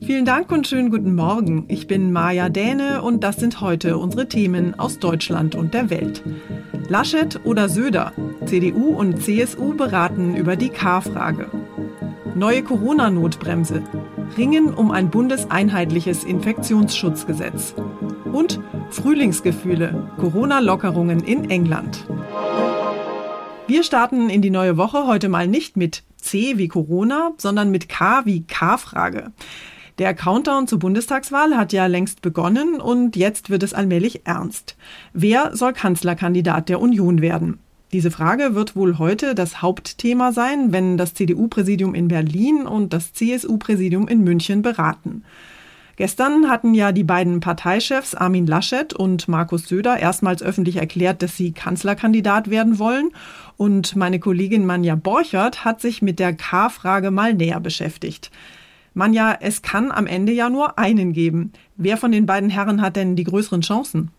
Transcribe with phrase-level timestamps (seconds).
[0.00, 1.64] Vielen Dank und schönen guten Morgen.
[1.68, 6.22] Ich bin Maja Däne und das sind heute unsere Themen aus Deutschland und der Welt.
[6.88, 8.12] Laschet oder Söder?
[8.46, 11.50] CDU und CSU beraten über die K-Frage.
[12.34, 13.82] Neue Corona-Notbremse.
[14.36, 17.74] Ringen um ein bundeseinheitliches Infektionsschutzgesetz.
[18.32, 18.60] Und
[18.90, 20.10] Frühlingsgefühle.
[20.18, 22.06] Corona-Lockerungen in England.
[23.66, 27.88] Wir starten in die neue Woche heute mal nicht mit C wie Corona, sondern mit
[27.88, 29.32] K wie K-Frage.
[29.98, 34.76] Der Countdown zur Bundestagswahl hat ja längst begonnen und jetzt wird es allmählich ernst.
[35.12, 37.58] Wer soll Kanzlerkandidat der Union werden?
[37.90, 43.12] Diese Frage wird wohl heute das Hauptthema sein, wenn das CDU-Präsidium in Berlin und das
[43.12, 45.24] CSU-Präsidium in München beraten.
[45.96, 51.36] Gestern hatten ja die beiden Parteichefs Armin Laschet und Markus Söder erstmals öffentlich erklärt, dass
[51.36, 53.10] sie Kanzlerkandidat werden wollen.
[53.56, 58.30] Und meine Kollegin Manja Borchert hat sich mit der K-Frage mal näher beschäftigt.
[58.94, 61.52] Manja, es kann am Ende ja nur einen geben.
[61.76, 64.10] Wer von den beiden Herren hat denn die größeren Chancen?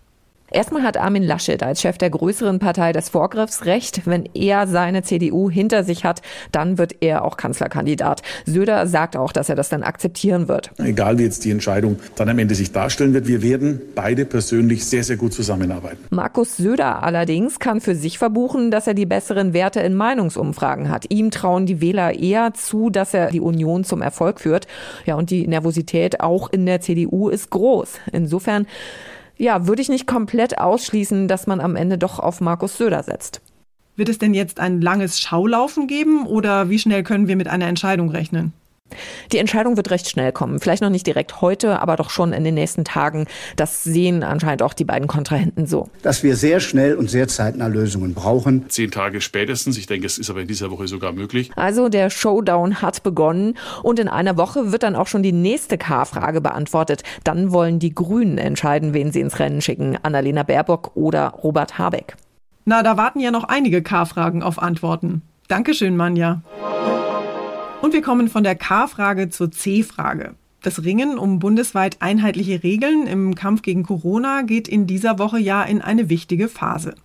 [0.52, 4.02] Erstmal hat Armin Laschet als Chef der größeren Partei das Vorgriffsrecht.
[4.06, 6.22] Wenn er seine CDU hinter sich hat,
[6.52, 8.22] dann wird er auch Kanzlerkandidat.
[8.46, 10.72] Söder sagt auch, dass er das dann akzeptieren wird.
[10.80, 14.86] Egal wie jetzt die Entscheidung dann am Ende sich darstellen wird, wir werden beide persönlich
[14.86, 15.98] sehr, sehr gut zusammenarbeiten.
[16.10, 21.06] Markus Söder allerdings kann für sich verbuchen, dass er die besseren Werte in Meinungsumfragen hat.
[21.10, 24.68] Ihm trauen die Wähler eher zu, dass er die Union zum Erfolg führt.
[25.06, 28.00] Ja, und die Nervosität auch in der CDU ist groß.
[28.12, 28.66] Insofern
[29.40, 33.42] ja, würde ich nicht komplett ausschließen, dass man am Ende doch auf Markus Söder setzt.
[33.96, 37.68] Wird es denn jetzt ein langes Schaulaufen geben oder wie schnell können wir mit einer
[37.68, 38.54] Entscheidung rechnen?
[39.32, 40.60] Die Entscheidung wird recht schnell kommen.
[40.60, 43.28] Vielleicht noch nicht direkt heute, aber doch schon in den nächsten Tagen.
[43.56, 45.90] Das sehen anscheinend auch die beiden Kontrahenten so.
[46.02, 48.70] Dass wir sehr schnell und sehr zeitnah Lösungen brauchen.
[48.70, 49.78] Zehn Tage spätestens.
[49.78, 51.52] Ich denke, es ist aber in dieser Woche sogar möglich.
[51.56, 55.78] Also der Showdown hat begonnen und in einer Woche wird dann auch schon die nächste
[55.78, 57.04] K-Frage beantwortet.
[57.24, 59.98] Dann wollen die Grünen entscheiden, wen sie ins Rennen schicken.
[60.02, 62.16] Annalena Baerbock oder Robert Habeck.
[62.66, 65.22] Na, da warten ja noch einige K-Fragen auf Antworten.
[65.48, 66.42] Dankeschön, Manja.
[67.82, 70.36] Und wir kommen von der K-Frage zur C-Frage.
[70.62, 75.64] Das Ringen um bundesweit einheitliche Regeln im Kampf gegen Corona geht in dieser Woche ja
[75.64, 76.96] in eine wichtige Phase.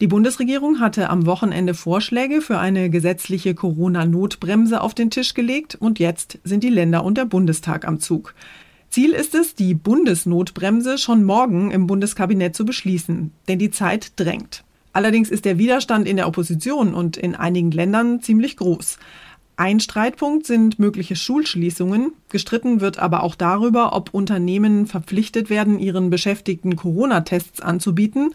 [0.00, 5.98] Die Bundesregierung hatte am Wochenende Vorschläge für eine gesetzliche Corona-Notbremse auf den Tisch gelegt und
[5.98, 8.34] jetzt sind die Länder und der Bundestag am Zug.
[8.88, 14.64] Ziel ist es, die Bundesnotbremse schon morgen im Bundeskabinett zu beschließen, denn die Zeit drängt.
[14.94, 18.98] Allerdings ist der Widerstand in der Opposition und in einigen Ländern ziemlich groß.
[19.60, 22.12] Ein Streitpunkt sind mögliche Schulschließungen.
[22.28, 28.34] Gestritten wird aber auch darüber, ob Unternehmen verpflichtet werden, ihren Beschäftigten Corona-Tests anzubieten.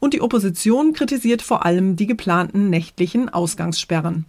[0.00, 4.24] Und die Opposition kritisiert vor allem die geplanten nächtlichen Ausgangssperren.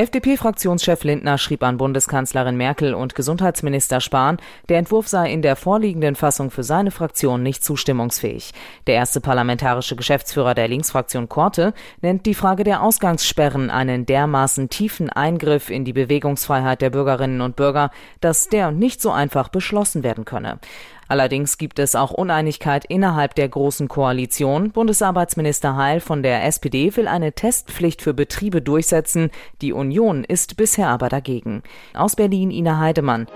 [0.00, 4.38] FDP-Fraktionschef Lindner schrieb an Bundeskanzlerin Merkel und Gesundheitsminister Spahn,
[4.70, 8.52] der Entwurf sei in der vorliegenden Fassung für seine Fraktion nicht zustimmungsfähig.
[8.86, 15.10] Der erste parlamentarische Geschäftsführer der Linksfraktion Korte nennt die Frage der Ausgangssperren einen dermaßen tiefen
[15.10, 17.90] Eingriff in die Bewegungsfreiheit der Bürgerinnen und Bürger,
[18.22, 20.60] dass der nicht so einfach beschlossen werden könne.
[21.10, 24.70] Allerdings gibt es auch Uneinigkeit innerhalb der Großen Koalition.
[24.70, 29.30] Bundesarbeitsminister Heil von der SPD will eine Testpflicht für Betriebe durchsetzen.
[29.60, 31.64] Die Union ist bisher aber dagegen.
[31.94, 33.26] Aus Berlin Ina Heidemann.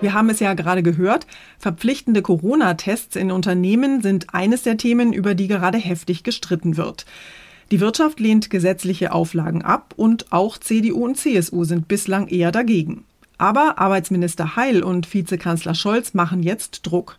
[0.00, 1.26] Wir haben es ja gerade gehört,
[1.58, 7.04] verpflichtende Corona-Tests in Unternehmen sind eines der Themen, über die gerade heftig gestritten wird.
[7.72, 13.06] Die Wirtschaft lehnt gesetzliche Auflagen ab und auch CDU und CSU sind bislang eher dagegen.
[13.38, 17.18] Aber Arbeitsminister Heil und Vizekanzler Scholz machen jetzt Druck.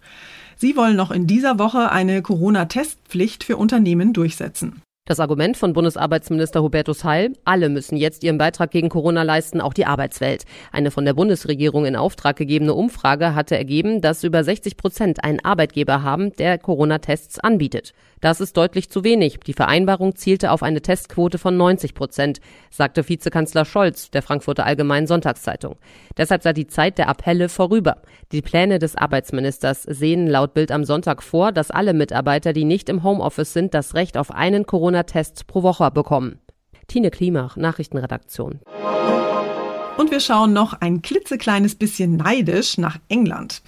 [0.58, 4.82] Sie wollen noch in dieser Woche eine Corona-Testpflicht für Unternehmen durchsetzen.
[5.10, 9.74] Das Argument von Bundesarbeitsminister Hubertus Heil, alle müssen jetzt ihren Beitrag gegen Corona leisten, auch
[9.74, 10.46] die Arbeitswelt.
[10.72, 15.44] Eine von der Bundesregierung in Auftrag gegebene Umfrage hatte ergeben, dass über 60 Prozent einen
[15.44, 17.94] Arbeitgeber haben, der Corona-Tests anbietet.
[18.22, 19.40] Das ist deutlich zu wenig.
[19.40, 25.08] Die Vereinbarung zielte auf eine Testquote von 90 Prozent, sagte Vizekanzler Scholz der Frankfurter Allgemeinen
[25.08, 25.78] Sonntagszeitung.
[26.18, 27.98] Deshalb sei die Zeit der Appelle vorüber.
[28.34, 32.90] Die Pläne des Arbeitsministers sehen laut Bild am Sonntag vor, dass alle Mitarbeiter, die nicht
[32.90, 34.66] im Homeoffice sind, das Recht auf einen
[35.00, 36.40] Corona-Test pro Woche bekommen.
[36.88, 38.60] Tine Klimach, Nachrichtenredaktion.
[39.98, 43.62] Und wir schauen noch ein klitzekleines bisschen neidisch nach England.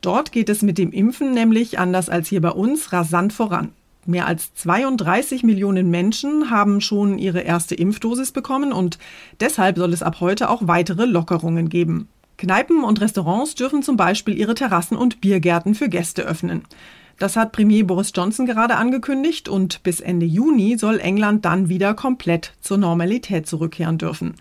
[0.00, 3.72] Dort geht es mit dem Impfen nämlich anders als hier bei uns rasant voran.
[4.06, 8.98] Mehr als 32 Millionen Menschen haben schon ihre erste Impfdosis bekommen und
[9.40, 12.08] deshalb soll es ab heute auch weitere Lockerungen geben.
[12.36, 16.64] Kneipen und Restaurants dürfen zum Beispiel ihre Terrassen und Biergärten für Gäste öffnen.
[17.18, 21.94] Das hat Premier Boris Johnson gerade angekündigt und bis Ende Juni soll England dann wieder
[21.94, 24.34] komplett zur Normalität zurückkehren dürfen.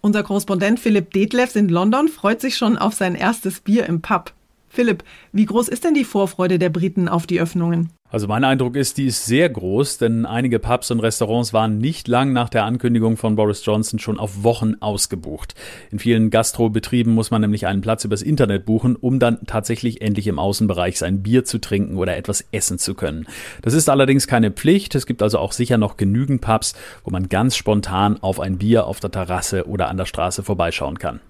[0.00, 4.32] Unser Korrespondent Philipp Detlefs in London freut sich schon auf sein erstes Bier im Pub.
[4.68, 7.90] Philipp, wie groß ist denn die Vorfreude der Briten auf die Öffnungen?
[8.10, 12.08] Also mein Eindruck ist, die ist sehr groß, denn einige Pubs und Restaurants waren nicht
[12.08, 15.54] lang nach der Ankündigung von Boris Johnson schon auf Wochen ausgebucht.
[15.90, 20.26] In vielen Gastrobetrieben muss man nämlich einen Platz übers Internet buchen, um dann tatsächlich endlich
[20.26, 23.26] im Außenbereich sein Bier zu trinken oder etwas essen zu können.
[23.60, 24.94] Das ist allerdings keine Pflicht.
[24.94, 26.74] Es gibt also auch sicher noch genügend Pubs,
[27.04, 30.98] wo man ganz spontan auf ein Bier auf der Terrasse oder an der Straße vorbeischauen
[30.98, 31.20] kann.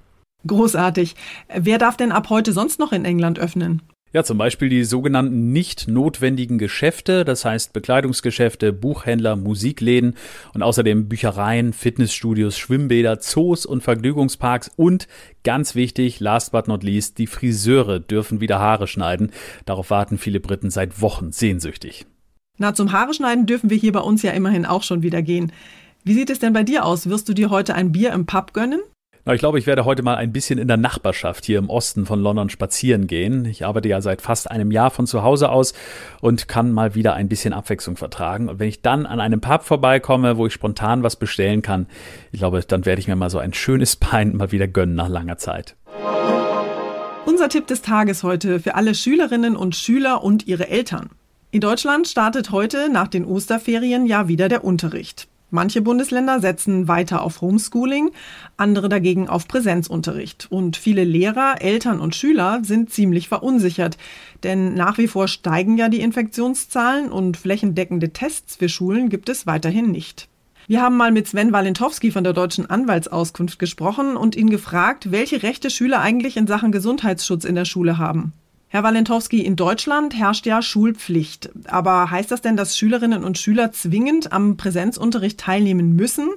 [0.47, 1.15] Großartig.
[1.55, 3.83] Wer darf denn ab heute sonst noch in England öffnen?
[4.11, 10.15] Ja, zum Beispiel die sogenannten nicht notwendigen Geschäfte, das heißt Bekleidungsgeschäfte, Buchhändler, Musikläden
[10.55, 15.09] und außerdem Büchereien, Fitnessstudios, Schwimmbäder, Zoos und Vergnügungsparks und
[15.45, 19.31] ganz wichtig, last but not least, die Friseure dürfen wieder Haare schneiden.
[19.67, 22.07] Darauf warten viele Briten seit Wochen sehnsüchtig.
[22.57, 25.53] Na, zum Haare schneiden dürfen wir hier bei uns ja immerhin auch schon wieder gehen.
[26.03, 27.11] Wie sieht es denn bei dir aus?
[27.11, 28.81] Wirst du dir heute ein Bier im Pub gönnen?
[29.29, 32.07] Na, ich glaube, ich werde heute mal ein bisschen in der Nachbarschaft hier im Osten
[32.07, 33.45] von London spazieren gehen.
[33.45, 35.75] Ich arbeite ja seit fast einem Jahr von zu Hause aus
[36.23, 38.49] und kann mal wieder ein bisschen Abwechslung vertragen.
[38.49, 41.89] Und wenn ich dann an einem Pub vorbeikomme, wo ich spontan was bestellen kann,
[42.33, 45.11] ich glaube, dann werde ich mir mal so ein schönes Pint mal wieder gönnen nach
[45.11, 45.77] langer Zeit.
[47.27, 51.11] Unser Tipp des Tages heute für alle Schülerinnen und Schüler und ihre Eltern.
[51.51, 55.29] In Deutschland startet heute nach den Osterferien ja wieder der Unterricht.
[55.51, 58.11] Manche Bundesländer setzen weiter auf Homeschooling,
[58.59, 60.47] andere dagegen auf Präsenzunterricht.
[60.51, 63.97] Und viele Lehrer, Eltern und Schüler sind ziemlich verunsichert,
[64.43, 69.47] denn nach wie vor steigen ja die Infektionszahlen und flächendeckende Tests für Schulen gibt es
[69.47, 70.29] weiterhin nicht.
[70.67, 75.43] Wir haben mal mit Sven Walentowski von der Deutschen Anwaltsauskunft gesprochen und ihn gefragt, welche
[75.43, 78.35] Rechte Schüler eigentlich in Sachen Gesundheitsschutz in der Schule haben.
[78.71, 81.51] Herr Walentowski, in Deutschland herrscht ja Schulpflicht.
[81.69, 86.29] Aber heißt das denn, dass Schülerinnen und Schüler zwingend am Präsenzunterricht teilnehmen müssen,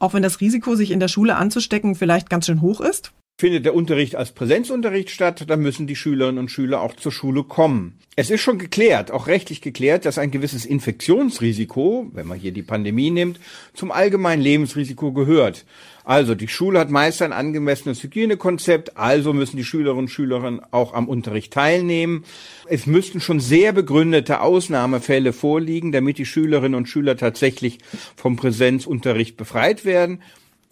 [0.00, 3.12] auch wenn das Risiko, sich in der Schule anzustecken, vielleicht ganz schön hoch ist?
[3.40, 7.44] Findet der Unterricht als Präsenzunterricht statt, dann müssen die Schülerinnen und Schüler auch zur Schule
[7.44, 7.96] kommen.
[8.16, 12.64] Es ist schon geklärt, auch rechtlich geklärt, dass ein gewisses Infektionsrisiko, wenn man hier die
[12.64, 13.38] Pandemie nimmt,
[13.74, 15.66] zum allgemeinen Lebensrisiko gehört.
[16.02, 20.92] Also die Schule hat meist ein angemessenes Hygienekonzept, also müssen die Schülerinnen und Schüler auch
[20.92, 22.24] am Unterricht teilnehmen.
[22.66, 27.78] Es müssten schon sehr begründete Ausnahmefälle vorliegen, damit die Schülerinnen und Schüler tatsächlich
[28.16, 30.22] vom Präsenzunterricht befreit werden.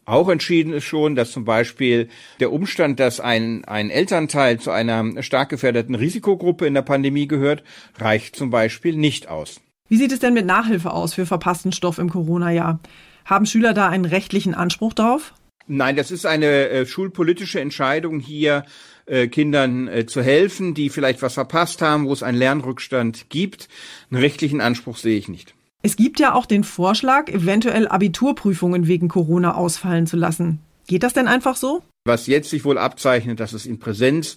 [0.07, 2.09] Auch entschieden ist schon, dass zum Beispiel
[2.39, 7.65] der Umstand, dass ein, ein Elternteil zu einer stark gefährdeten Risikogruppe in der Pandemie gehört,
[7.99, 9.61] reicht zum Beispiel nicht aus.
[9.89, 12.79] Wie sieht es denn mit Nachhilfe aus für verpassten Stoff im Corona-Jahr?
[13.25, 15.35] Haben Schüler da einen rechtlichen Anspruch darauf?
[15.67, 18.65] Nein, das ist eine äh, schulpolitische Entscheidung hier
[19.07, 23.69] äh, Kindern äh, zu helfen, die vielleicht was verpasst haben, wo es einen Lernrückstand gibt.
[24.13, 25.56] Einen rechtlichen Anspruch sehe ich nicht.
[25.87, 30.59] Es gibt ja auch den Vorschlag, eventuell Abiturprüfungen wegen Corona ausfallen zu lassen.
[30.89, 31.81] Geht das denn einfach so?
[32.05, 34.37] Was jetzt sich wohl abzeichnet, dass es in Präsenz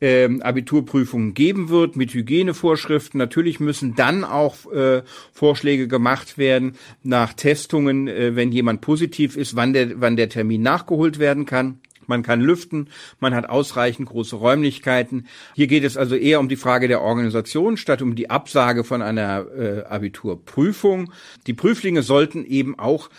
[0.00, 3.18] ähm, Abiturprüfungen geben wird mit Hygienevorschriften.
[3.18, 5.02] Natürlich müssen dann auch äh,
[5.32, 10.62] Vorschläge gemacht werden nach Testungen, äh, wenn jemand positiv ist, wann der, wann der Termin
[10.62, 11.80] nachgeholt werden kann.
[12.06, 12.88] Man kann lüften,
[13.20, 15.26] man hat ausreichend große Räumlichkeiten.
[15.54, 19.02] Hier geht es also eher um die Frage der Organisation statt um die Absage von
[19.02, 21.12] einer äh, Abiturprüfung.
[21.46, 23.10] Die Prüflinge sollten eben auch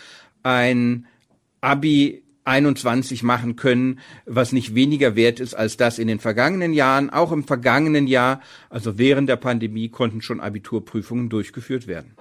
[0.42, 1.06] ein
[1.60, 7.10] Abi 21 machen können, was nicht weniger wert ist als das in den vergangenen Jahren.
[7.10, 8.40] Auch im vergangenen Jahr,
[8.70, 12.16] also während der Pandemie, konnten schon Abiturprüfungen durchgeführt werden.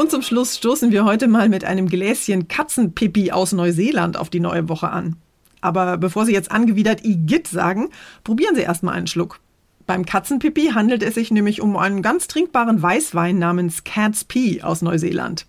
[0.00, 4.40] Und zum Schluss stoßen wir heute mal mit einem Gläschen Katzenpipi aus Neuseeland auf die
[4.40, 5.16] neue Woche an.
[5.60, 7.90] Aber bevor Sie jetzt angewidert Igitt sagen,
[8.24, 9.40] probieren Sie erstmal einen Schluck.
[9.86, 14.80] Beim Katzenpipi handelt es sich nämlich um einen ganz trinkbaren Weißwein namens Cat's Pee aus
[14.80, 15.44] Neuseeland.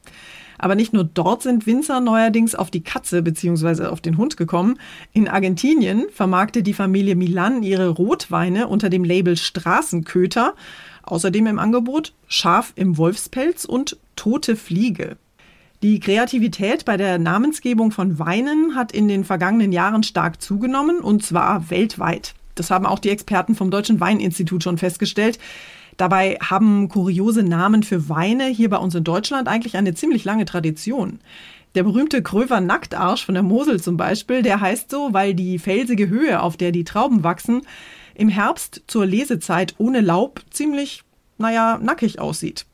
[0.58, 3.86] Aber nicht nur dort sind Winzer neuerdings auf die Katze bzw.
[3.86, 4.78] auf den Hund gekommen.
[5.14, 10.56] In Argentinien vermarkte die Familie Milan ihre Rotweine unter dem Label Straßenköter.
[11.04, 15.18] Außerdem im Angebot Schaf im Wolfspelz und Tote Fliege.
[15.84, 21.24] Die Kreativität bei der Namensgebung von Weinen hat in den vergangenen Jahren stark zugenommen und
[21.24, 22.36] zwar weltweit.
[22.54, 25.40] Das haben auch die Experten vom Deutschen Weininstitut schon festgestellt.
[25.98, 30.46] Dabei haben kuriose Namen für Weine hier bei uns in Deutschland eigentlich eine ziemlich lange
[30.46, 31.20] Tradition.
[31.74, 36.10] Der berühmte Kröver Nacktarsch von der Mosel zum Beispiel, der heißt so, weil die felsige
[36.10, 37.62] Höhe, auf der die Trauben wachsen,
[38.22, 41.04] im Herbst zur Lesezeit ohne Laub ziemlich,
[41.40, 42.68] naja, nackig aussieht.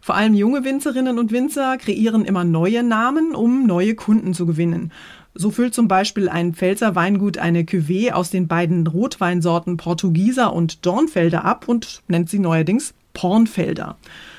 [0.00, 4.92] Vor allem junge Winzerinnen und Winzer kreieren immer neue Namen, um neue Kunden zu gewinnen.
[5.32, 10.84] So füllt zum Beispiel ein Pfälzer Weingut eine Cuvée aus den beiden Rotweinsorten Portugieser und
[10.84, 13.96] Dornfelder ab und nennt sie neuerdings Pornfelder.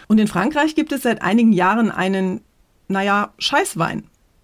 [0.10, 2.42] Und in Frankreich gibt es seit einigen Jahren einen,
[2.90, 4.04] naja, Scheißwein.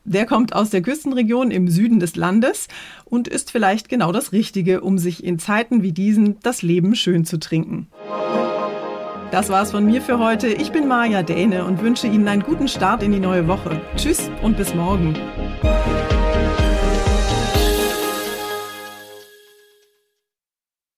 [0.09, 2.69] Der kommt aus der Küstenregion im Süden des Landes
[3.03, 7.25] und ist vielleicht genau das Richtige, um sich in Zeiten wie diesen das Leben schön
[7.25, 7.87] zu trinken.
[9.31, 10.47] Das war's von mir für heute.
[10.47, 13.81] Ich bin Maja Däne und wünsche Ihnen einen guten Start in die neue Woche.
[13.97, 15.13] Tschüss und bis morgen.